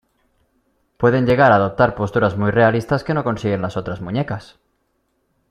[0.97, 4.57] Pueden llegar a adoptar posturas muy realistas que no consiguen las otras muñecas.